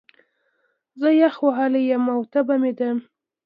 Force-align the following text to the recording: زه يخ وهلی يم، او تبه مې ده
زه 0.99 1.09
يخ 1.21 1.35
وهلی 1.47 1.81
يم، 1.91 2.05
او 2.15 2.21
تبه 2.31 2.55
مې 2.61 2.71
ده 2.77 2.89